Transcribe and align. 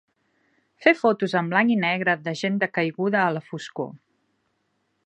Fer 0.85 0.93
fotos 1.01 1.35
en 1.41 1.51
blanc 1.51 1.75
i 1.75 1.77
negre 1.83 2.17
de 2.29 2.35
gent 2.41 2.59
decaiguda 2.65 3.21
a 3.27 3.31
la 3.39 3.45
foscor. 3.53 3.95